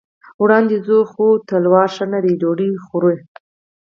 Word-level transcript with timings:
وړاندې 0.43 0.75
ځو، 0.85 0.97
خو 1.11 1.25
تلوار 1.49 1.87
ښه 1.95 2.05
نه 2.13 2.19
دی، 2.23 2.33
ډوډۍ 2.41 2.71
خورئ. 2.85 3.17